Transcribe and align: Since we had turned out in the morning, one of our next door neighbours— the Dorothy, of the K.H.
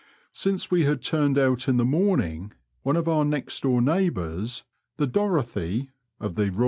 Since 0.33 0.71
we 0.71 0.81
had 0.85 1.03
turned 1.03 1.37
out 1.37 1.67
in 1.69 1.77
the 1.77 1.85
morning, 1.85 2.53
one 2.81 2.95
of 2.95 3.07
our 3.07 3.23
next 3.23 3.61
door 3.61 3.83
neighbours— 3.83 4.63
the 4.97 5.05
Dorothy, 5.05 5.91
of 6.19 6.33
the 6.33 6.49
K.H. 6.49 6.55